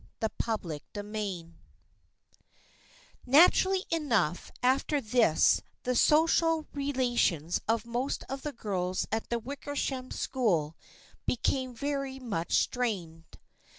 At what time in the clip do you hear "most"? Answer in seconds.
7.85-8.23